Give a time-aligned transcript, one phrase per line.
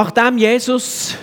[0.00, 1.16] Nachdem Jesus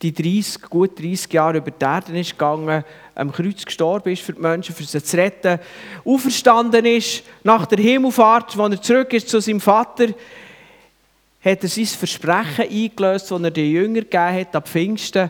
[0.00, 2.82] die 30, gut 30 Jahre über die Erde ist gegangen,
[3.14, 5.58] am Kreuz gestorben ist für die Menschen, für sie zu retten,
[6.06, 10.06] auferstanden ist, nach der Himmelfahrt, als er zurück ist zu seinem Vater,
[11.44, 15.28] hat er sein Versprechen eingelöst, das er den Jüngern gegeben hat, ab Pfingsten.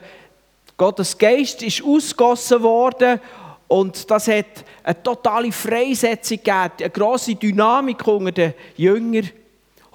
[0.77, 3.19] Gottes Geist ist ausgossen worden
[3.67, 9.29] und das hat eine totale Freisetzung gegeben, eine grosse Dynamik unter den Jüngern.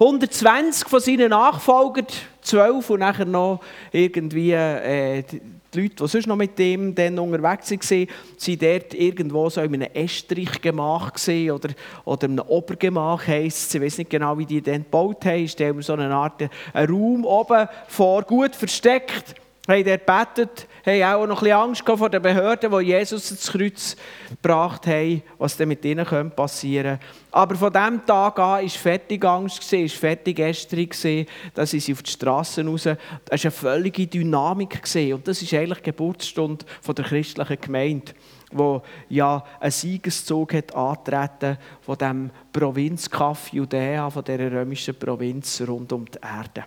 [0.04, 2.06] 120 von seinen Nachfolgern,
[2.42, 5.40] 12 und nachher noch irgendwie äh, die
[5.74, 11.12] Leute, die sonst noch mit ihm unterwegs waren, waren dort irgendwo so in einem Estrichgemach
[11.26, 11.70] oder,
[12.04, 13.74] oder in einem Obergemach heisst es.
[13.74, 15.44] Ich weiß nicht genau, wie die dann gebaut haben.
[15.44, 16.42] Es ist so eine Art
[16.72, 19.34] ein Raum oben vor, gut versteckt
[19.66, 23.50] haben dort gebetet, haben auch noch ein bisschen Angst vor den Behörden, die Jesus ins
[23.50, 23.96] Kreuz
[24.28, 27.06] gebracht haben, was dann mit ihnen passieren könnte.
[27.30, 32.02] Aber von diesem Tag an war fertig Angst, war fertig Ästerung, da sind sie auf
[32.02, 32.82] die Straßen raus.
[32.82, 32.98] Das war
[33.30, 34.82] eine völlige Dynamik.
[34.94, 38.12] Und das ist eigentlich die Geburtsstunde der christlichen Gemeinde,
[38.52, 45.90] wo ja ein Siegeszug hat antreten von dem Provinzkaff Judäa, von dieser römischen Provinz rund
[45.92, 46.64] um die Erde.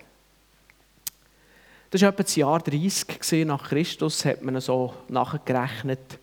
[1.90, 6.18] Das war etwa das Jahr 30 nach Christus, hat man so nachgerechnet.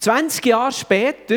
[0.00, 1.36] 20 Jahre später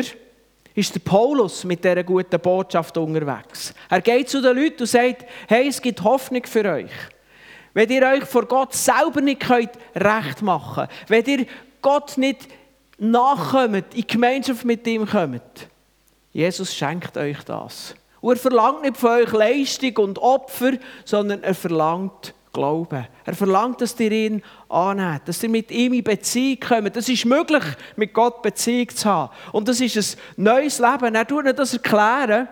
[0.74, 3.72] ist der Paulus mit dieser guten Botschaft unterwegs.
[3.88, 6.90] Er geht zu den Leuten und sagt, hey, es gibt Hoffnung für euch.
[7.72, 11.46] Wenn ihr euch vor Gott selber nicht könnt recht machen könnt, wenn ihr
[11.80, 12.48] Gott nicht
[12.98, 15.68] nachkommt, in Gemeinschaft mit ihm kommt,
[16.32, 17.94] Jesus schenkt euch das.
[18.20, 20.72] Und er verlangt nicht von euch Leistung und Opfer,
[21.04, 23.06] sondern er verlangt Glauben.
[23.24, 26.96] Er verlangt, dass ihr ihn annehmt, dass ihr mit ihm in Beziehung kommt.
[26.96, 27.64] Das ist möglich,
[27.96, 29.32] mit Gott Beziehung zu haben.
[29.52, 31.14] Und das ist ein neues Leben.
[31.14, 32.48] Er tut das erklären.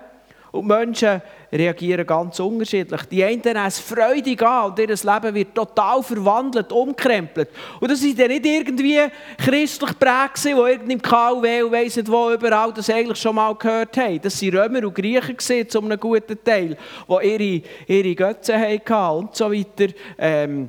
[0.53, 3.03] Und Menschen reagieren ganz unterschiedlich.
[3.11, 7.49] Die einen nehmen es freudig an und ihr Leben wird total verwandelt, umkrempelt.
[7.81, 8.99] Und das ist ja nicht irgendwie
[9.39, 13.97] christlich prägt, wo irgendein KW und weiss nicht wo überall das eigentlich schon mal gehört
[13.97, 14.21] haben.
[14.21, 16.77] Das waren Römer und Griechen gewesen, zu einem guten Teil,
[17.09, 19.93] die ihre, ihre Götze hatten und so weiter.
[20.19, 20.69] Ähm,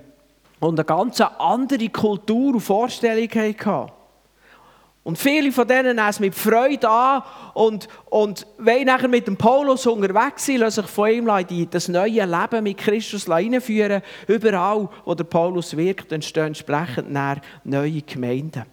[0.62, 4.03] und eine ganz andere Kultur und Vorstellung hatten.
[5.04, 9.36] Und viele von denen nehmen es mit Freude an und, und wollen nachher mit dem
[9.36, 14.02] Paulus unterwegs sein, lassen sich von ihm in das neue Leben mit Christus einführen.
[14.28, 17.12] Überall, wo der Paulus wirkt, entstehen entsprechend
[17.66, 18.73] neue Gemeinden.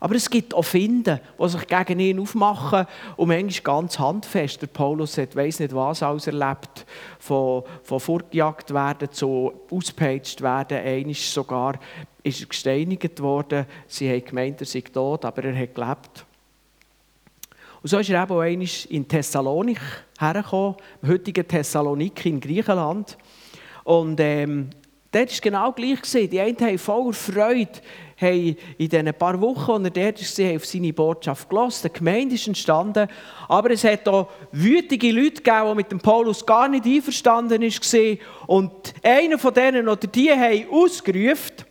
[0.00, 2.86] Aber es gibt auch Finden, die sich gegen ihn aufmachen
[3.16, 4.62] und manchmal ganz handfest.
[4.62, 6.86] Der Paulus hat weiss nicht was alles erlebt,
[7.18, 10.78] von, von fortgejagt werden zu ausgepeitscht werden.
[10.78, 11.80] Einmal sogar
[12.22, 13.66] ist er gesteinigt worden.
[13.86, 16.24] Sie haben gemeint, er sei tot, aber er hat gelebt.
[17.82, 19.80] Und so ist er eben auch einmal in Thessalonik
[20.18, 23.16] hergekommen, im heutigen Thessaloniki in Griechenland.
[23.84, 24.70] Und ähm,
[25.12, 26.28] dort war es genau gleich.
[26.28, 27.80] Die einen haben voller Freude
[28.20, 31.90] haben in diesen paar Wochen, als er dort war, auf seine Botschaft gelassen.
[31.92, 33.08] Die Gemeinde ist entstanden.
[33.48, 38.18] Aber es hat auch wütige Leute gegeben, die mit dem Paulus gar nicht einverstanden waren.
[38.46, 41.64] Und einer von denen oder die haben ausgerufen,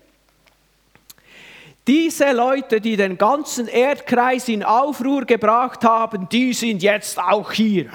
[1.85, 7.89] diese Leute, die den ganzen Erdkreis in Aufruhr gebracht haben, die sind jetzt auch hier.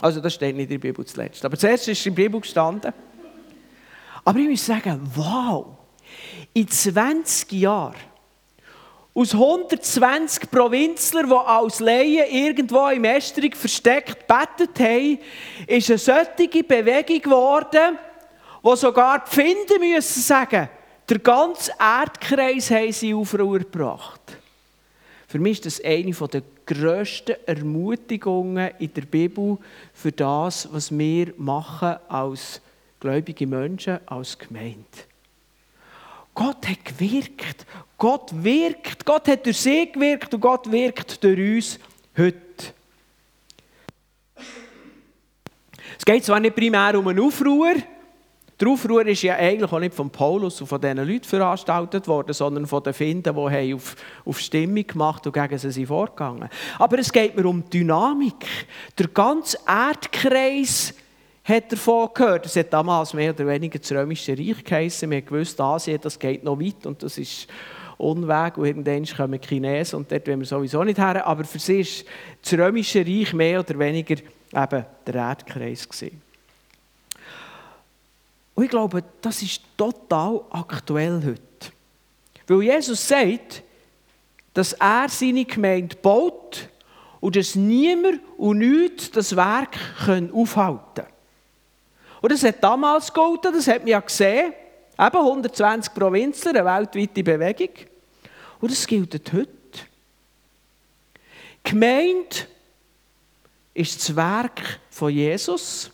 [0.00, 1.44] Also das steht nicht in der Bibel zuletzt.
[1.44, 2.92] Aber zuerst ist es in der Bibel gestanden.
[4.24, 5.66] Aber ich muss sagen, wow,
[6.54, 7.94] in 20 Jahren
[9.12, 15.18] aus 120 Provinzler, die als Laien irgendwo im Estrich versteckt betet haben,
[15.68, 17.98] ist eine solche Bewegung geworden,
[18.60, 20.68] wo sogar die Finden müssen sagen,
[21.08, 24.20] der ganze Erdkreis haben sie Aufruhr gebracht.
[25.28, 29.58] Für mich ist das eine der grössten Ermutigungen in der Bibel
[29.92, 32.60] für das, was wir machen als
[32.98, 35.13] gläubige Menschen, als Gemeinde.
[36.34, 37.66] Gott hat gewirkt.
[37.96, 39.06] Gott wirkt.
[39.06, 41.78] Gott hat durch sie gewirkt und Gott wirkt durch uns
[42.16, 42.38] heute.
[45.96, 47.74] Es geht zwar nicht primär um einen Aufruhr,
[48.60, 52.32] der Aufruhr ist ja eigentlich auch nicht von Paulus und von diesen Leuten veranstaltet worden,
[52.32, 56.48] sondern von den Finden, die auf, auf Stimmung gemacht und gegen sie sind vorgegangen.
[56.78, 58.46] Aber es geht mir um Dynamik.
[58.96, 60.94] Der ganze Erdkreis
[61.44, 62.46] hat davon gehört.
[62.46, 65.10] Es hat damals mehr oder weniger das Römische Reich geheißen.
[65.10, 67.46] Wir wussten, Asien, das geht noch weit und das ist
[67.98, 71.24] Unweg und irgendwann kommen die Chinesen und dort wollen wir sowieso nicht her.
[71.26, 72.12] Aber für sie war
[72.42, 75.88] das Römische Reich mehr oder weniger eben der Erdkreis.
[75.88, 76.22] Gewesen.
[78.54, 81.72] Und ich glaube, das ist total aktuell heute.
[82.46, 83.62] Weil Jesus sagt,
[84.54, 86.68] dass er seine Gemeinde baut
[87.20, 89.76] und dass niemand und nichts das Werk
[90.32, 91.13] aufhalten können.
[92.24, 94.54] Und das hat damals gegolten, das hat man ja gesehen.
[94.98, 97.68] Eben 120 Provinzen, eine weltweite Bewegung.
[98.62, 99.50] Und das gilt heute.
[101.62, 102.34] Gemeinde
[103.74, 105.90] ist das Werk von Jesus.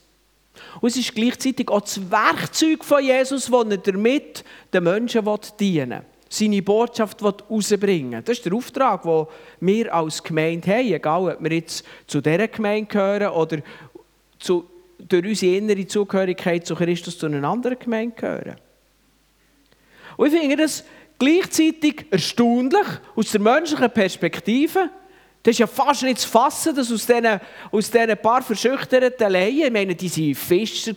[0.81, 5.29] Und es ist gleichzeitig auch das Werkzeug von Jesus, das er damit den Menschen
[5.59, 6.05] dienen will.
[6.29, 9.27] Seine Botschaft herausbringen Das ist der Auftrag, den
[9.59, 10.93] wir als Gemeinde haben.
[10.93, 13.59] Egal, ob wir jetzt zu dieser Gemeinde gehören oder
[14.39, 14.65] zu,
[15.09, 18.57] durch unsere innere Zugehörigkeit zu Christus zu einer anderen Gemeinde gehören.
[20.17, 20.85] Und ich finde das
[21.19, 24.91] gleichzeitig erstaunlich aus der menschlichen Perspektive.
[25.43, 27.41] Das ist ja fast nicht zu fassen, dass aus diesen,
[27.73, 30.93] aus diesen paar verschüchterten Laien, ich meine, die waren Fischer,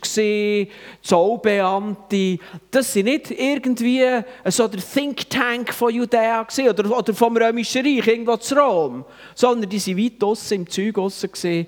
[1.00, 2.38] Zollbeamte,
[2.70, 4.04] das sind nicht irgendwie
[4.44, 9.70] so der Think Tank von Judäa oder, oder vom Römischen Reich, irgendwo zu Rom, sondern
[9.70, 11.66] die waren weit draussen im Zeug draussen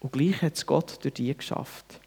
[0.00, 2.00] und gleich hat es Gott durch die geschafft.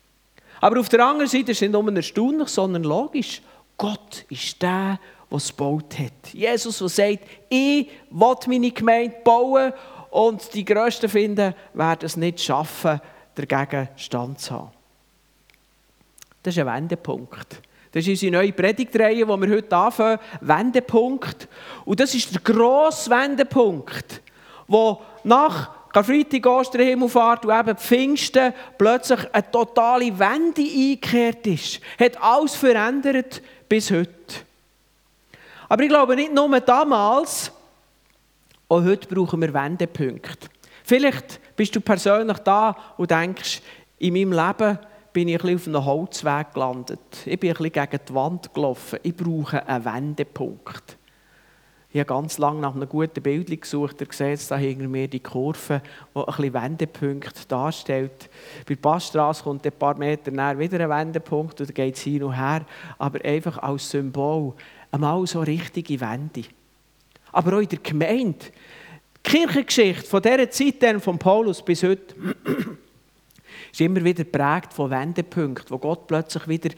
[0.60, 3.42] Aber auf der anderen Seite ist es nicht nur erstaunlich, sondern logisch.
[3.78, 5.00] Gott ist der,
[5.30, 6.34] der es gebaut hat.
[6.34, 7.20] Jesus, der sagt,
[7.50, 9.74] ich will meine Gemeinde bauen
[10.12, 13.02] und die Größten finden, werden es nicht schaffen,
[13.36, 14.72] dagegen Stand zu haben.
[16.42, 17.62] Das ist ein Wendepunkt.
[17.92, 20.20] Das ist unsere neue Predigtreihe, die wir heute anfangen.
[20.42, 21.48] Wendepunkt.
[21.86, 24.22] Und das ist der grosse Wendepunkt,
[24.68, 31.80] wo nach Karfreitag, Ostern, Himmelfahrt und eben Pfingsten plötzlich eine totale Wende eingekehrt ist.
[32.00, 34.10] Hat alles verändert bis heute.
[35.70, 37.52] Aber ich glaube nicht nur damals,
[38.68, 40.48] auch heute brauchen wir Wendepunkte.
[40.84, 43.62] Vielleicht bist du persönlich da und denkst,
[44.00, 44.80] in meinem Leben
[45.14, 47.00] bin ich ein auf einem Holzweg gelandet.
[47.26, 49.00] Ich bin ein gegen die Wand gelaufen.
[49.04, 50.98] Ich brauche einen Wendepunkt.
[51.94, 54.02] Ich habe ganz lange nach einem guten Bild gesucht.
[54.02, 55.80] Ihr seht da hinter mir die Kurve,
[56.16, 58.32] die ein bisschen Wendepunkt darstellt.
[58.68, 62.02] Bei der Passstraße kommt ein paar Meter näher wieder ein Wendepunkt und dann geht es
[62.02, 62.66] hin und her.
[62.98, 64.56] Aber einfach als Symbol
[64.92, 66.46] einmal so richtige Wende.
[67.32, 68.46] Aber auch in der Gemeinde.
[69.18, 72.16] Die Kirchengeschichte von dieser Zeit von Paulus bis heute
[73.72, 76.72] ist immer wieder geprägt von Wendepunkten, wo Gott plötzlich wieder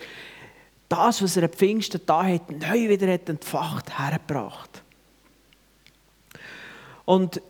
[0.89, 4.81] das, was er am Pfingsten da hat, neu wieder hat entfacht, hergebracht.
[7.05, 7.41] Und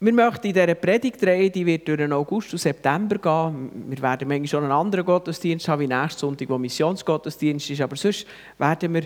[0.00, 3.70] wir möchten in dieser Predigtreihe, die wird durch den August und September gehen.
[3.88, 7.80] Wir werden manchmal schon einen anderen Gottesdienst haben, wie nächsten Sonntag, wo Missionsgottesdienst ist.
[7.80, 8.26] Aber sonst
[8.58, 9.04] werden wir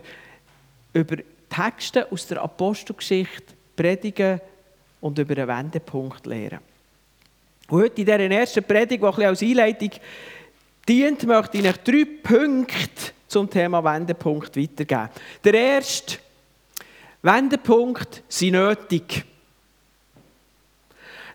[0.95, 1.17] über
[1.51, 4.41] Texte aus der Apostelgeschichte predigen
[5.03, 6.61] und über einen Wendepunkt lehren.
[7.69, 9.91] Und heute in dieser ersten Predigt, die ein als Einleitung
[10.89, 15.11] dient, möchte ich euch drei Punkte zum Thema Wendepunkt weitergeben.
[15.45, 16.19] Der erste
[17.23, 19.25] Wendepunkt sind nötig.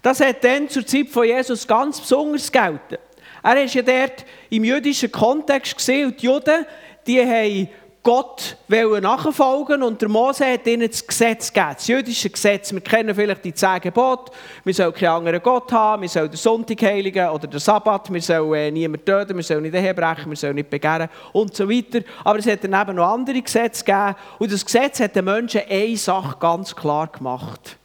[0.01, 2.97] Das hat dann zur Zeit von Jesus ganz besonders gelten.
[3.43, 6.65] Er war ja dort im jüdischen Kontext gesehen und die Juden,
[7.07, 7.69] die haben
[8.03, 12.73] Gott nachfolgen und der Mose hat ihnen das Gesetz gegeben, das jüdische Gesetz.
[12.73, 14.31] Wir kennen vielleicht die zehn Gebote.
[14.63, 18.21] Wir sollen keinen anderen Gott haben, wir sollen den Sonntag heiligen oder den Sabbat, wir
[18.21, 21.99] sollen äh, niemanden töten, wir sollen nicht herbrechen, wir sollen nicht begehren und so weiter.
[22.23, 25.61] Aber es hat dann eben noch andere Gesetze gegeben und das Gesetz hat den Menschen
[25.69, 27.77] eine Sache ganz klar gemacht.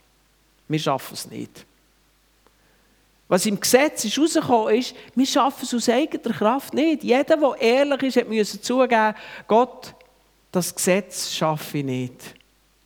[0.66, 1.65] Wir schaffen es nicht.
[3.28, 7.02] Was im Gesetz ist rausgekommen ist, wir schaffen es aus eigener Kraft nicht.
[7.02, 9.14] Jeder, der ehrlich ist, muss zugeben,
[9.48, 9.94] Gott,
[10.52, 12.34] das Gesetz schaffe ich nicht.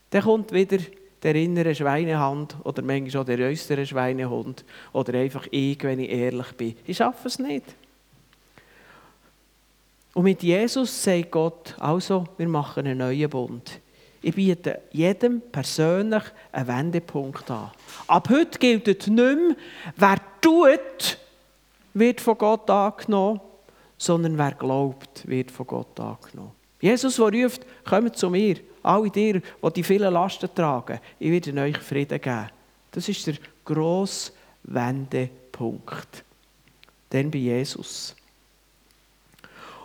[0.09, 0.79] Dann kommt wieder
[1.21, 6.51] der innere Schweinehand oder manchmal auch der äußere Schweinehund oder einfach ich, wenn ich ehrlich
[6.53, 6.75] bin.
[6.87, 7.65] Ich schaffe es nicht.
[10.13, 13.79] Und mit Jesus sagt Gott, also, wir machen einen neuen Bund.
[14.21, 17.71] Ich biete jedem persönlich einen Wendepunkt an.
[18.07, 19.55] Ab heute gilt nicht mehr,
[19.95, 21.17] wer tut,
[21.93, 23.41] wird von Gott angenommen,
[23.97, 26.51] sondern wer glaubt, wird von Gott angenommen.
[26.79, 31.61] Jesus, der ruft, kommt zu mir, alle dir, die die vielen Lasten tragen, ich werde
[31.61, 32.49] euch Frieden geben.
[32.91, 34.31] Das ist der grosse
[34.63, 36.23] Wendepunkt.
[37.11, 38.15] Denn bei Jesus.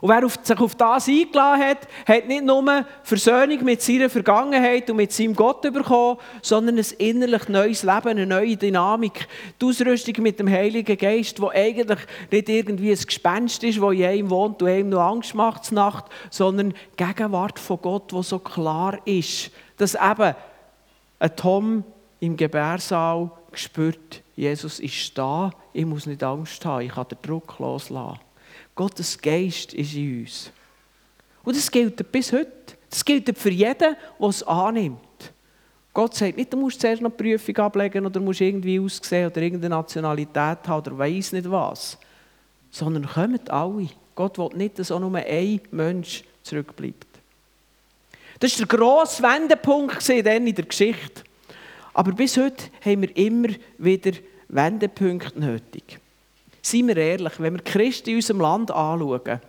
[0.01, 4.97] Und wer sich auf das eingeladen hat, hat nicht nur Versöhnung mit seiner Vergangenheit und
[4.97, 9.27] mit seinem Gott bekommen, sondern ein innerlich neues Leben, eine neue Dynamik.
[9.61, 12.01] Die Ausrüstung mit dem Heiligen Geist, wo eigentlich
[12.31, 16.07] nicht irgendwie ein Gespenst ist, wo in einem wohnt und einem noch Angst macht Nacht,
[16.31, 20.35] sondern Gegenwart von Gott, wo so klar ist, dass eben
[21.19, 21.85] ein Tom
[22.21, 27.59] im Gebärsaal spürt, Jesus ist da, ich muss nicht Angst haben, ich kann den Druck
[27.59, 28.26] loslassen.
[28.77, 30.53] Gottes Geist ist in uns.
[31.43, 32.53] Und das gilt bis heute.
[32.89, 35.01] Das gilt für jeden, der es annimmt.
[35.93, 39.41] Gott sagt nicht, du musst zuerst noch eine Prüfung ablegen oder musst irgendwie aussehen oder
[39.41, 41.99] irgendeine Nationalität haben oder weiß nicht was.
[42.71, 43.89] sondern kommen alle.
[44.15, 47.07] Gott will nicht, dass auch nur ein Mensch zurückbleibt.
[48.39, 51.23] Das war der grosse Wendepunkt in der Geschichte.
[51.95, 54.13] Aber bis heute haben wir immer wieder
[54.49, 55.99] Wendepunkte nötig.
[56.67, 59.41] Seien wir ehrlich, wenn wir Christen in unserem Land anschauen,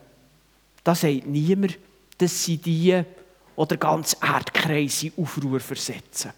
[0.84, 1.80] da sagt niemand,
[2.20, 3.02] dass sie die
[3.56, 6.32] oder ganz Erdkreise Aufruhr versetzen.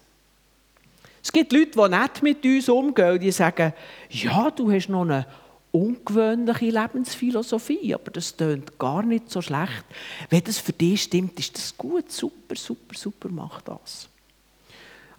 [1.22, 3.74] Es gibt Leute, die nicht mit uns umgehen die sagen,
[4.08, 5.26] ja, du hast noch eine
[5.70, 9.84] ungewöhnliche Lebensphilosophie, aber das tönt gar nicht so schlecht.
[10.30, 14.08] Wenn das für dich stimmt, ist das gut, super, super, super, mach das.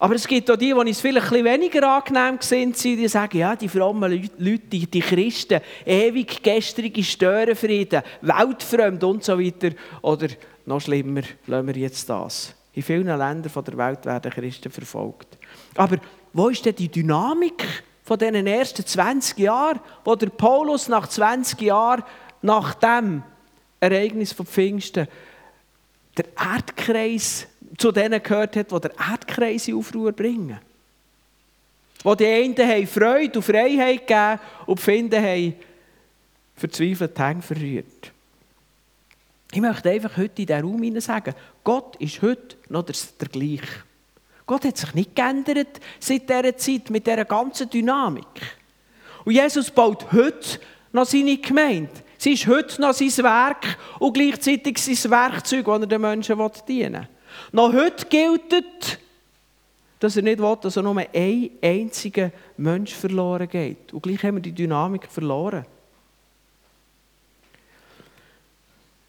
[0.02, 3.56] Aber es gibt auch die, die es vielleicht ein weniger angenehm sind, die sagen, ja,
[3.56, 9.70] die frommen Leute, die, die Christen, ewig gestrige Störenfrieden, weltfremd und so weiter.
[10.02, 10.30] Oder
[10.66, 12.56] noch schlimmer, lassen wir jetzt das.
[12.74, 15.38] In vielen Ländern der Welt werden Christen verfolgt.
[15.76, 15.98] Aber
[16.34, 17.64] wo ist denn die Dynamik
[18.04, 22.02] von diesen ersten 20 Jahren, wo der Paulus nach 20 Jahren
[22.42, 23.22] nach dem
[23.80, 25.08] Ereignis von Pfingsten
[26.18, 27.46] der Erdkreis
[27.78, 30.60] zu denen gehört hat, die der Erdkreis in Aufruhr bringen.
[32.04, 35.56] Wo die einen haben Freude und Freiheit gegeben und die Finden haben
[36.56, 38.12] verzweifelt die Hänge verrührt.
[39.54, 43.84] Ich möchte einfach heute in diesen Raum sagen, Gott ist heute noch der, der gleiche.
[44.46, 48.26] Gott hat sich nicht geändert seit dieser Zeit mit dieser ganzen Dynamik.
[49.24, 50.60] Und Jesus baut heute
[50.92, 51.92] noch seine Gemeinde.
[52.18, 56.38] Sie ist heute noch sein Werk und gleichzeitig sein Werkzeug, das er den Menschen
[56.68, 57.08] dienen will.
[57.52, 59.00] Noch heute gilt,
[60.00, 63.94] dass er nicht will, dass er nur ein einziger Mensch verloren geht.
[63.94, 65.66] Und gleich haben wir die Dynamik verloren.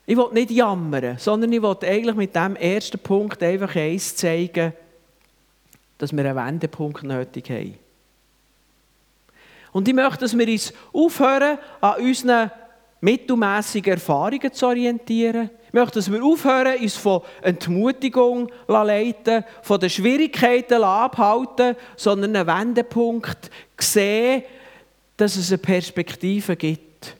[0.04, 4.72] Ich will nicht jammern, sondern ich will eigentlich mit diesem ersten Punkt einfach eins zeigen,
[5.96, 7.78] dass wir einen Wendepunkt nötig haben.
[9.72, 12.50] Und ich möchte, dass wir uns aufhören, an unseren
[13.02, 15.50] mittelmässigen Erfahrungen zu orientieren.
[15.66, 22.46] Ich möchte, dass wir aufhören, uns von Entmutigung leiten, von den Schwierigkeiten abhalten, sondern einen
[22.46, 24.44] Wendepunkt sehen,
[25.16, 27.16] dass es eine Perspektive gibt.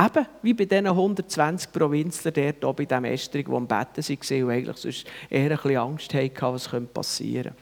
[0.00, 4.44] Eben wie bei diesen 120 Provinzen dort oben in diesem Estrich, die am Betten waren
[4.44, 7.56] und eigentlich sonst eher ein bisschen Angst hatten, was passieren könnte.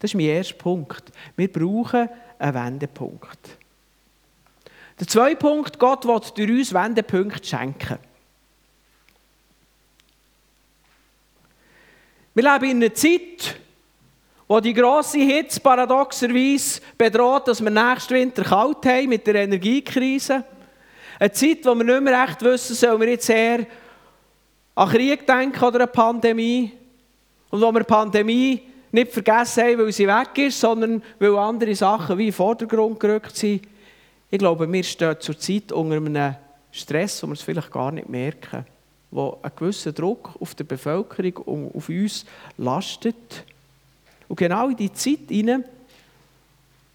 [0.00, 1.12] Das ist mein erster Punkt.
[1.36, 3.58] Wir brauchen einen Wendepunkt.
[4.98, 7.98] Der zweite Punkt, Gott will durch uns Wendepunkte schenken.
[12.34, 13.56] Wir leben in einer Zeit,
[14.48, 20.44] wo die grosse Hitze paradoxerweise bedroht, dass wir nächsten Winter kalt haben mit der Energiekrise.
[21.18, 23.66] Eine Zeit, wo wir nicht mehr recht wissen, sollen wir jetzt eher
[24.74, 26.72] an Krieg denken oder eine Pandemie.
[27.50, 28.62] Und wo wir Pandemie
[28.92, 33.00] nicht vergessen haben, weil sie weg ist, sondern weil andere Sachen wie in den Vordergrund
[33.00, 33.62] gerückt sind.
[34.30, 36.34] Ich glaube, wir stehen zurzeit unter einem
[36.72, 38.66] Stress, wo wir es vielleicht gar nicht merken,
[39.10, 42.26] wo ein gewisser Druck auf die Bevölkerung und auf uns
[42.58, 43.44] lastet.
[44.28, 45.64] Und genau in die Zeit hinein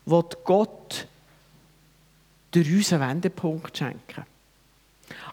[0.06, 1.08] wird Gott
[2.52, 4.26] durch uns einen Wendepunkt schenken.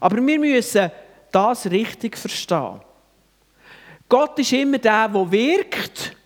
[0.00, 0.90] Aber wir müssen
[1.32, 2.80] das richtig verstehen.
[4.08, 6.16] Gott ist immer der, der wirkt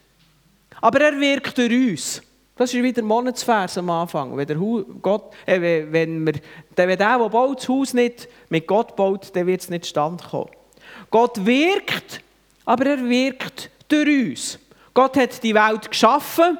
[0.82, 2.22] aber er wirkt durch uns.
[2.56, 4.36] Das ist wieder Monatsvers am Anfang.
[4.36, 6.34] Wenn der, Gott, äh, wenn, wir, wenn
[6.76, 10.50] der, der baut, das Haus nicht mit Gott baut, dann wird es nicht stand kommen.
[11.10, 12.20] Gott wirkt,
[12.64, 14.58] aber er wirkt durch uns.
[14.92, 16.58] Gott hat die Welt geschaffen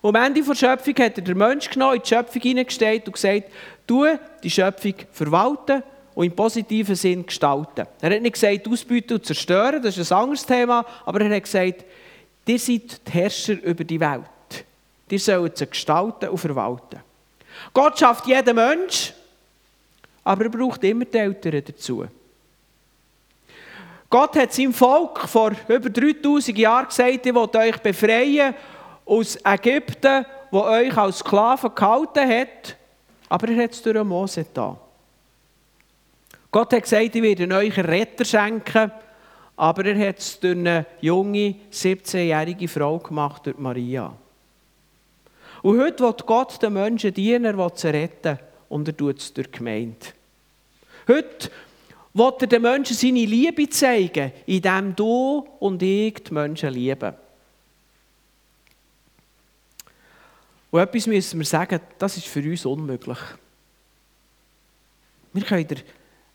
[0.00, 3.14] und am Ende der Schöpfung hat er den Menschen genommen, in die Schöpfung hineingestellt und
[3.14, 3.44] gesagt,
[3.86, 4.06] du
[4.42, 5.82] die Schöpfung verwalten
[6.14, 7.86] und im positiven Sinn gestalten.
[8.00, 11.42] Er hat nicht gesagt, ausbeuten und zerstören, das ist ein anderes Thema, aber er hat
[11.42, 11.84] gesagt,
[12.48, 14.22] Ihr seid die Herrscher über die Welt.
[15.08, 17.00] Ihr sollt sie gestalten und verwalten.
[17.72, 19.12] Gott schafft jeden Mensch,
[20.24, 22.06] aber er braucht immer die Eltern dazu.
[24.08, 28.54] Gott hat seinem Volk vor über 3000 Jahren gesagt, ich will euch befreien
[29.04, 32.76] aus Ägypten, wo euch als Sklaven gehalten hat.
[33.28, 34.76] Aber er hat es durch Mose getan.
[36.50, 38.92] Gott hat gesagt, ich werde euch einen Retter schenken,
[39.56, 44.12] aber er hat es durch eine junge, 17-jährige Frau gemacht, durch Maria.
[45.66, 48.38] Und heute will Gott den Menschen dienen, er will sie retten.
[48.68, 50.06] Und er tut es durch die Gemeinde.
[51.08, 51.50] Heute
[52.14, 57.14] will er den Menschen seine Liebe zeigen, indem du und ich die Menschen lieben.
[60.70, 63.18] Und etwas müssen wir sagen, das ist für uns unmöglich.
[65.32, 65.82] Wir können den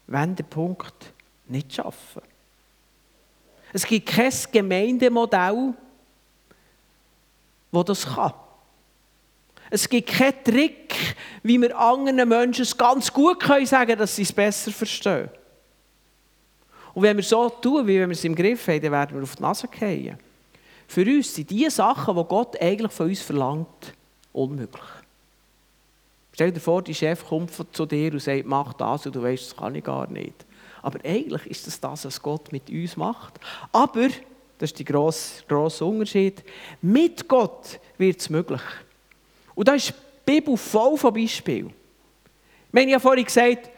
[0.08, 1.14] Wendepunkt
[1.48, 2.22] nicht schaffen.
[3.72, 5.74] Es gibt kein Gemeindemodell,
[7.72, 8.34] das das kann.
[9.74, 14.24] Es gibt keinen Trick, wie wir anderen Menschen es ganz gut können sagen dass sie
[14.24, 15.30] es besser verstehen.
[16.94, 19.24] Und wenn wir so tun, wie wenn wir es im Griff haben, dann werden wir
[19.24, 20.18] auf die Nase fallen.
[20.90, 23.94] Für uns sind die Sachen, die Gott eigentlich von uns verlangt,
[24.34, 24.84] unmöglich.
[26.34, 29.52] Stell dir vor, dein Chef kommt zu dir und sagt, mach das und du weißt,
[29.52, 30.46] das kann ich gar nicht.
[30.82, 33.40] Aber eigentlich ist das das, was Gott mit uns macht.
[33.72, 34.10] Aber,
[34.58, 36.44] das ist der grosse, grosse Unterschied,
[36.82, 38.62] mit Gott wird es möglich.
[39.56, 41.68] Und da ist die Bibel voll von Beispielen.
[41.68, 43.70] Ich meine, ich habe vorhin gesagt,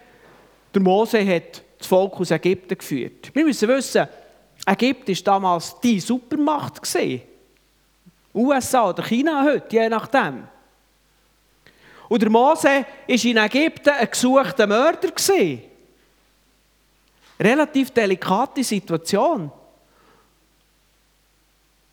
[0.74, 3.32] der Mose hat das Volk aus Ägypten geführt.
[3.34, 4.08] Wir müssen wissen,
[4.66, 6.82] Ägypten war damals die Supermacht.
[8.34, 10.48] USA oder China heute, je nachdem.
[12.10, 15.10] Und der Mose war in Ägypten ein gesuchter Mörder.
[17.40, 19.52] Relativ delikate Situation.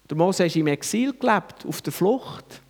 [0.09, 2.61] Der Mose hat im Exil gelebt, auf der Flucht.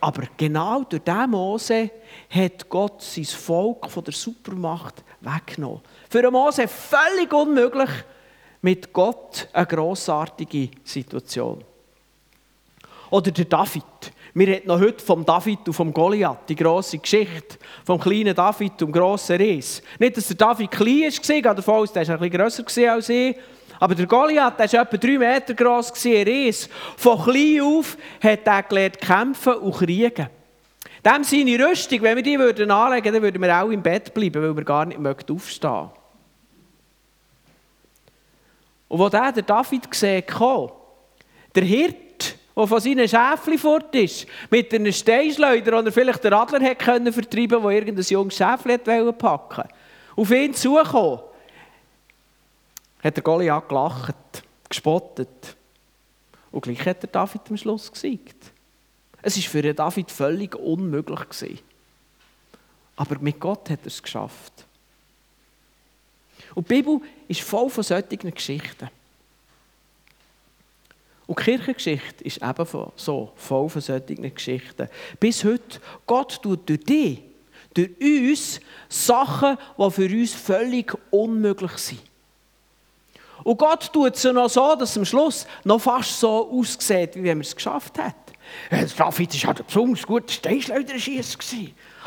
[0.00, 1.90] Aber genau durch diesen Mose
[2.30, 5.80] hat Gott sein Volk von der Supermacht weggenommen.
[6.08, 7.90] Für den Mose völlig unmöglich,
[8.60, 11.62] mit Gott eine grossartige Situation.
[13.10, 13.84] Oder der David.
[14.34, 18.72] Wir reden noch heute vom David und vom Goliath, die grosse Geschichte vom kleinen David
[18.72, 19.82] und dem grossen Ries.
[19.98, 22.92] Nicht, dass der David klein war, ich gehe davon aus, der war ein bisschen grösser
[22.92, 23.36] als ich.
[23.80, 26.68] Aber der Goliath, der war etwa drei Meter gross, ein Ries.
[26.96, 30.28] Von klein auf hat er gelernt kämpfen und kriegen.
[31.04, 34.42] Dem seine Rüstung, wenn wir die würden anlegen dann würden wir auch im Bett bleiben,
[34.42, 35.98] weil wir gar nicht aufstehen möchten.
[38.88, 40.70] Und wo der, der David gesehen kam,
[41.54, 46.60] der Hirte, der von seinen Schäfchen fort ist, mit einem Steinschleuder, oder vielleicht den Adler
[46.60, 48.80] hätte können der irgendein junges Schäfchen
[49.18, 49.68] packen wollte,
[50.16, 51.20] auf ihn zukommen,
[53.02, 55.56] hat der Goliath gelacht, gespottet.
[56.50, 58.52] Und gleich hat der David am Schluss gesiegt.
[59.22, 61.62] Es war für David völlig unmöglich.
[62.96, 64.66] Aber mit Gott hat er es geschafft.
[66.54, 68.88] Und die Bibel ist voll von solchen Geschichten.
[71.26, 74.88] Und die Kirchengeschichte ist ebenso so, voll von solchen Geschichten.
[75.20, 77.20] Bis heute, Gott tut durch dich,
[77.74, 82.00] durch uns, Sachen, die für uns völlig unmöglich sind.
[83.44, 87.24] Und Gott tut es noch so, dass es am Schluss noch fast so aussieht, wie
[87.24, 88.14] wenn er es geschafft hat.
[88.70, 91.38] David war halt ein besonders guter Steinschleuderschießer.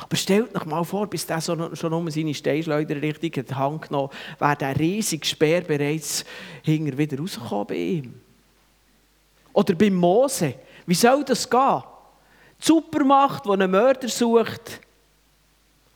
[0.01, 3.55] Aber stellt euch mal vor, bis der so, schon um seine Steinschleuder richtig in die
[3.55, 6.25] Hand genommen wäre der riesige Speer bereits
[6.63, 8.21] hinter wieder rausgekommen bei ihm.
[9.53, 10.55] Oder beim Mose.
[10.85, 11.83] Wie soll das gehen?
[12.59, 14.79] Die Supermacht, die einen Mörder sucht.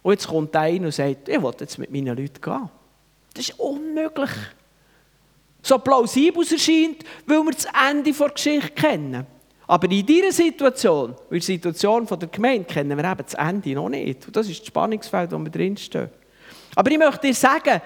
[0.04, 2.70] Und jetzt kommt einer und sagt, ich will jetzt mit meinen Leuten gehen.
[3.34, 4.30] Das ist unmöglich.
[5.66, 9.26] So plausibel erscheint, weil wir das Ende der Geschichte kennen.
[9.66, 13.90] Aber in dieser Situation, in der Situation der Gemeinde, kennen wir eben das Ende noch
[13.90, 14.28] nicht.
[14.28, 16.10] Und das ist das Spannungsfeld, wo wir drinstehen.
[16.76, 17.82] Aber ich möchte dir sagen,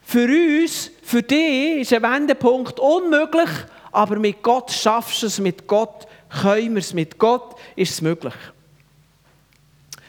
[0.00, 3.50] für uns, für dich ist ein Wendepunkt unmöglich,
[3.90, 8.00] aber mit Gott schaffst du es, mit Gott können wir es, mit Gott ist es
[8.00, 8.34] möglich.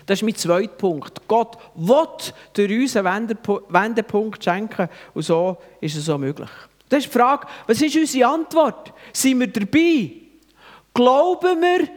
[0.06, 1.28] Das ist mein zweiter Punkt.
[1.28, 2.08] Gott will
[2.54, 3.38] durch uns einen
[3.68, 6.50] Wendepunkt schenken und so ist es so möglich.
[6.94, 8.94] Das ist die Frage, was ist unsere Antwort?
[9.12, 10.12] Sind wir dabei?
[10.94, 11.88] Glauben wir,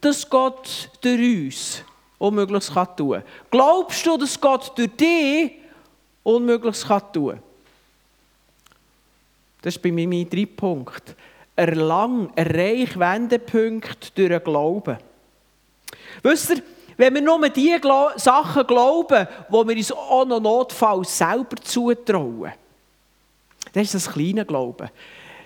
[0.00, 1.84] dass Gott durch uns
[2.16, 3.22] Unmögliches tun kann?
[3.50, 5.52] Glaubst du, dass Gott durch dich
[6.22, 7.42] Unmögliches tun kann?
[9.60, 11.14] Das ist bei mir mein dritter Punkt.
[11.54, 14.96] Erlang, erreich Wendepunkt durch den Glauben.
[16.22, 16.62] Wisst ihr,
[16.96, 17.78] wenn wir nur die
[18.16, 22.54] Sachen glauben, wo wir uns auch noch notfalls selber zutrauen,
[23.72, 24.88] dann ist das kleine Glauben.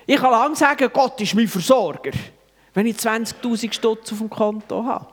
[0.07, 2.13] Ich kann lange sagen, Gott ist mein Versorger
[2.75, 5.07] wenn ich 20.000 Stutz auf dem Konto habe.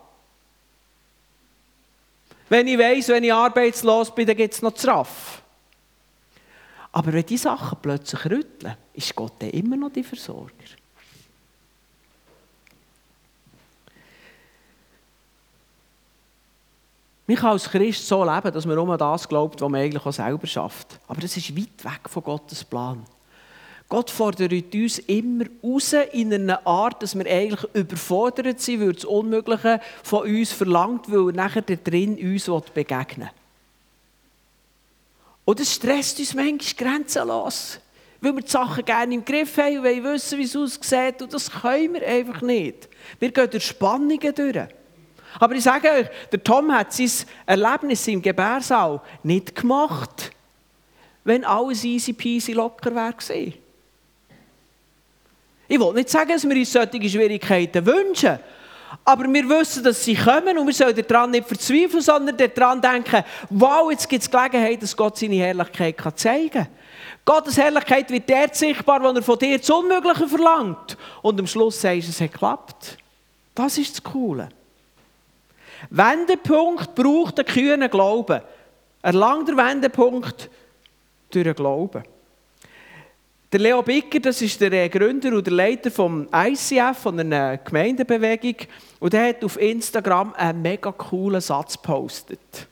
[2.50, 5.42] Wenn ich weiss, wenn ich arbeitslos bin, dann gibt es noch Zraff.
[6.92, 10.52] Aber wenn die Sachen plötzlich rütteln, ist Gott dann immer noch die Versorger.
[17.28, 20.14] Man kann als Christ so leben, dass man nur das glaubt, was man eigentlich auch
[20.14, 20.98] selber schafft.
[21.08, 23.04] Aber das ist weit weg von Gottes Plan.
[23.90, 29.06] Gott fordert uns immer raus in einer Art, dass wir eigentlich überfordert sind, weil das
[29.06, 33.34] Unmögliche von uns verlangt, weil er nachher da drin uns begegnen will.
[35.46, 37.80] Und das stresst uns manchmal grenzenlos.
[38.20, 41.22] Weil wir die Sachen gerne im Griff haben und wollen wissen, wie es aussieht.
[41.22, 42.90] Und das können wir einfach nicht.
[43.20, 44.68] Wir gehen durch Spannungen durch.
[45.40, 47.12] Aber ich sage euch, der Tom hat sein
[47.46, 50.32] Erlebnis im Gebärsaal nicht gemacht,
[51.24, 53.14] wenn alles easy peasy locker wäre
[55.70, 58.40] ich will nicht sagen, dass wir uns solche Schwierigkeiten wünschen.
[59.04, 63.24] Aber wir wissen, dass sie kommen und wir sollen daran nicht verzweifeln, sondern daran denken,
[63.50, 66.68] wow, jetzt gibt es Gelegenheit, dass Gott seine Herrlichkeit zeigen kann.
[67.26, 70.98] Gottes Herrlichkeit wird dort sichtbar, wo er von dir das Unmögliche verlangt.
[71.22, 72.98] Und am Schluss sagst du, es hat geklappt.
[73.54, 74.48] Das ist das Coole.
[75.90, 78.42] Wendepunkt braucht einen kühnen Glauben.
[79.02, 80.50] Erlangt der Wendepunkt
[81.30, 82.04] durch den Glauben.
[83.50, 87.58] Der Leo Bicker, das ist der äh, Gründer und der Leiter vom ICF, von einer
[87.58, 88.56] Gemeindebewegung,
[89.00, 92.68] und der hat auf Instagram einen mega coolen Satz gepostet.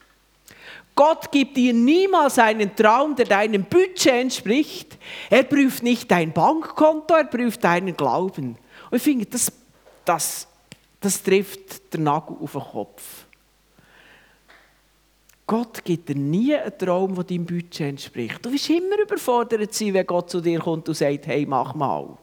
[0.94, 4.98] Gott gibt dir niemals einen Traum, der deinem Budget entspricht.
[5.30, 8.58] Er prüft nicht dein Bankkonto, er prüft deinen Glauben.
[8.90, 9.52] Und ich finde, das,
[10.04, 10.48] das,
[11.06, 13.26] das trifft den Nagel auf den Kopf.
[15.46, 18.44] Gott gibt dir nie einen Traum, der deinem Budget entspricht.
[18.44, 22.18] Du wirst immer überfordert sein, wenn Gott zu dir kommt und sagt, hey, mach mal.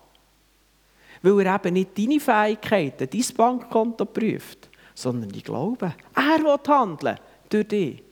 [1.22, 5.94] Weil er eben nicht deine Fähigkeiten, dein Bankkonto prüft, sondern die Glauben.
[6.16, 7.18] Er will handeln
[7.48, 8.02] durch dich.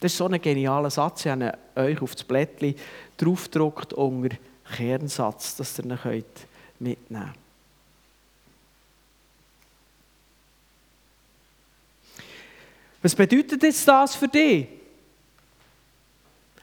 [0.00, 1.26] Das ist so ein genialer Satz.
[1.26, 2.74] Ich habe euch auf das Blättchen
[3.18, 4.36] draufgedruckt unter
[4.74, 6.24] Kernsatz, dass ihr ihn
[6.78, 7.43] mitnehmen könnt.
[13.04, 14.66] Was bedeutet jetzt das für dich?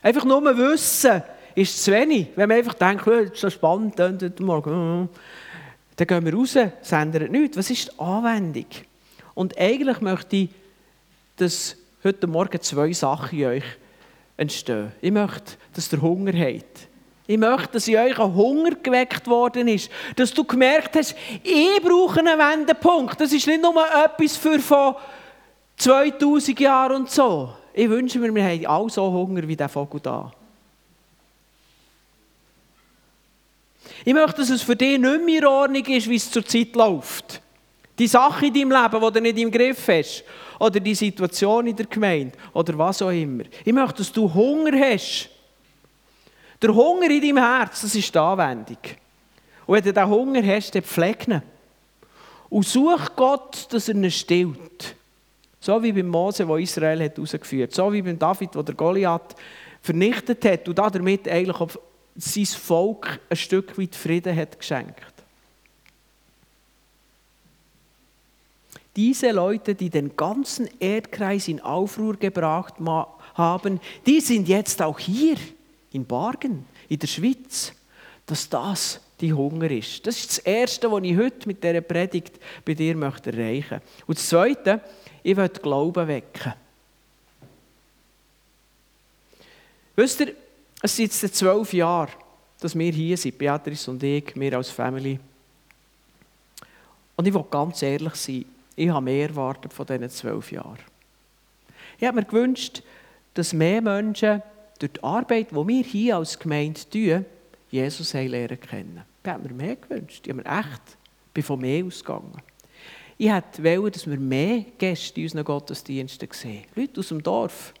[0.02, 1.22] Einfach nur wissen
[1.54, 2.30] ist zu wenig.
[2.34, 7.30] Wenn man einfach denkt, oh, das ist so spannend, dann, gehen wir raus, es ändert
[7.30, 7.56] nichts.
[7.56, 8.66] Was ist die Anwendung?
[9.34, 10.48] Und eigentlich möchte ich,
[11.36, 13.64] dass heute Morgen zwei Sachen in euch
[14.36, 14.90] entstehen.
[15.00, 16.88] Ich möchte, dass ihr Hunger habt.
[17.28, 19.92] Ich möchte, dass in euch ein Hunger geweckt worden ist.
[20.16, 23.20] Dass du gemerkt hast, ich brauche einen Wendepunkt.
[23.20, 24.96] Das ist nicht nur etwas für von
[25.76, 27.54] 2000 Jahre und so.
[27.74, 30.32] Ich wünsche mir, wir haben alle so Hunger wie der Vogel da.
[34.04, 37.40] Ich möchte, dass es für dich nicht mehr in Ordnung ist, wie es zurzeit läuft.
[37.98, 40.24] Die Sache in deinem Leben, die du nicht im Griff hast.
[40.58, 42.36] Oder die Situation in der Gemeinde.
[42.52, 43.44] Oder was auch immer.
[43.64, 45.28] Ich möchte, dass du Hunger hast.
[46.60, 48.78] Der Hunger in deinem Herz, das ist die Anwendung.
[49.66, 51.42] Und wenn du diesen Hunger hast, dann pfleg ihn.
[52.48, 54.96] Und such Gott, dass er ihn stillt.
[55.62, 59.36] So wie beim Mose, wo Israel hat herausgeführt So wie beim David, der Goliath
[59.80, 61.78] vernichtet hat und damit eigentlich auf
[62.16, 65.04] sein Volk ein Stück weit Frieden hat geschenkt.
[68.96, 72.74] Diese Leute, die den ganzen Erdkreis in Aufruhr gebracht
[73.34, 75.36] haben, die sind jetzt auch hier
[75.92, 77.72] in Bargen, in der Schweiz,
[78.26, 80.04] dass das die Hunger ist.
[80.06, 83.82] Das ist das Erste, was ich heute mit dieser Predigt bei dir erreichen möchte.
[84.06, 84.80] Und das Zweite,
[85.22, 86.54] ich will Glauben wecken.
[89.94, 90.34] Wisst ihr,
[90.80, 92.10] es sind jetzt zwölf Jahre,
[92.60, 95.18] dass wir hier sind, Beatrice und ich, wir als Family.
[97.16, 100.78] Und ich will ganz ehrlich sein, ich habe mehr erwartet von diesen zwölf Jahren.
[101.98, 102.82] Ich habe mir gewünscht,
[103.34, 104.42] dass mehr Menschen
[104.78, 107.24] durch die Arbeit, die wir hier als Gemeinde tun,
[107.70, 109.02] Jesus lernen kennen.
[109.22, 110.26] Ich habe mir mehr gewünscht.
[110.26, 110.96] Ich habe mir echt
[111.32, 112.42] bin von mehr ausgegangen.
[113.24, 116.64] Ich wollte, dass wir mehr Gäste in unseren Gottesdiensten sehen.
[116.74, 117.72] Leute aus dem Dorf,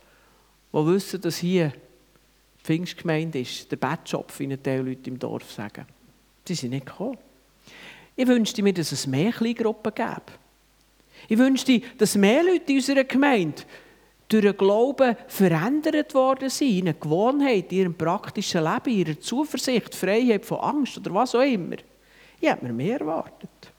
[0.72, 5.84] die wissen, dass hier die Pfingstgemeinde ist, der Bettschopf, wie die Leute im Dorf sagen.
[6.44, 7.18] Sie sind nicht gekommen.
[8.14, 10.22] Ich wünschte mir, dass es mehr Kleingruppen gäbe.
[11.28, 13.62] Ich wünschte, dass mehr Leute in unserer Gemeinde
[14.28, 19.20] durch den Glauben verändert worden sind, in einer Gewohnheit, in ihrem praktischen Leben, in ihrer
[19.20, 21.78] Zuversicht, Freiheit von Angst oder was auch immer.
[22.40, 23.71] Ich hätte mir mehr erwartet.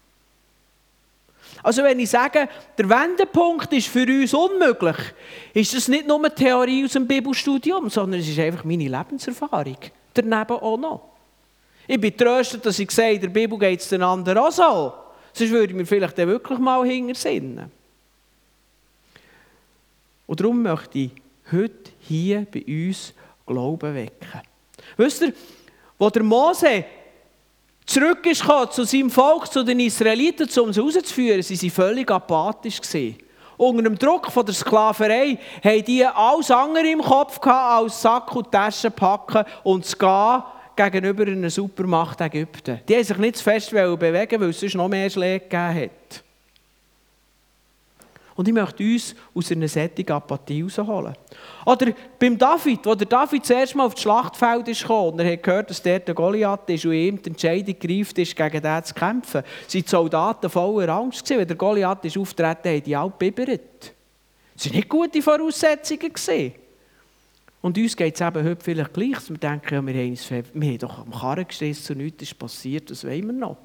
[1.61, 4.97] Also wenn ich sage, der Wendepunkt ist für uns unmöglich,
[5.53, 9.77] ist das nicht nur eine Theorie aus dem Bibelstudium, sondern es ist einfach meine Lebenserfahrung.
[10.13, 11.09] Daneben auch noch.
[11.87, 14.93] Ich bin tröstet, dass ich in der Bibel geht es den anderen auch so.
[15.33, 17.71] Sonst würde ich mir vielleicht dann wirklich mal hintersinnen.
[20.25, 21.11] Und darum möchte ich
[21.51, 23.13] heute hier bei uns
[23.45, 24.41] Glauben wecken.
[24.95, 25.33] Wisst ihr,
[25.97, 26.85] wo der Mose
[27.85, 32.79] zurück ist zu seinem Volk, zu den Israeliten, um sie rauszuführen, sie waren völlig apathisch.
[33.57, 38.35] Unter dem Druck von der Sklaverei haben die alles andere im Kopf gehabt, als Sack
[38.35, 40.43] und Taschen packen und zu gehen
[40.75, 42.81] gegenüber einer Supermacht Ägypten.
[42.87, 46.23] Die haben sich nicht zu fest bewegen, weil es sonst noch mehr Schläge gegeben hat.
[48.35, 51.13] Und ich möchte uns aus einer solchen Apathie rausholen.
[51.65, 55.33] Oder beim David, wo der David zuerst mal auf das Schlachtfeld ist gekommen und er
[55.33, 58.83] hat gehört, dass der der Goliath ist und ihm die Entscheidung gereift ist, gegen den
[58.83, 61.39] zu kämpfen, sind die Soldaten voller Angst gewesen.
[61.39, 63.93] Wenn der Goliath ist auftreten, haben die alle bibbert.
[64.55, 66.13] Das waren nicht gute Voraussetzungen.
[66.13, 66.53] Gewesen.
[67.61, 70.69] Und uns geht es eben heute vielleicht gleich, dass wir denken, ja, wir, haben wir
[70.69, 73.57] haben doch am Karren gestehen, so nichts ist passiert, das wollen wir noch.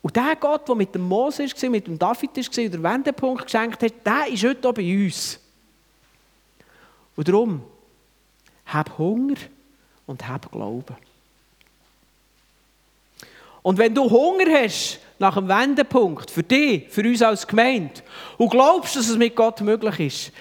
[0.00, 3.44] Und der Gott, der mit dem Mose war, mit dem David war und der Wendepunkt
[3.44, 5.40] geschenkt hat, der ist heute auch bei uns.
[7.16, 7.62] Und darum,
[8.66, 9.36] hab Hunger
[10.06, 10.96] und hab Glauben.
[13.62, 18.00] Und wenn du Hunger hast nach einem Wendepunkt für dich, für uns als Gemeinde
[18.38, 20.32] und glaubst, dass es mit Gott möglich ist,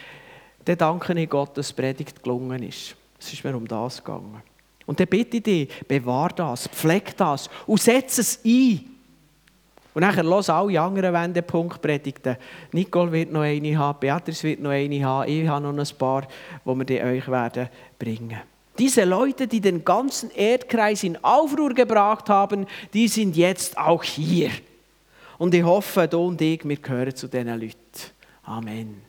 [0.66, 2.96] dann danke ich Gott, dass die Predigt gelungen ist.
[3.20, 4.42] Es ist mir um das gegangen.
[4.86, 8.97] Und dann bitte ich dich, bewahr das, pfleg das und setze es ein.
[9.98, 12.38] Und nachher los alle anderen Wendepunktpredigten.
[12.72, 16.28] Nicole wird noch eine haben, Beatrice wird noch eine haben, ich habe noch ein paar,
[16.64, 18.38] die wir euch werden bringen
[18.78, 24.52] diese Leute, die den ganzen Erdkreis in Aufruhr gebracht haben, die sind jetzt auch hier.
[25.40, 27.74] Und ich hoffe, du und ich, wir gehören zu diesen Leuten.
[28.44, 29.07] Amen.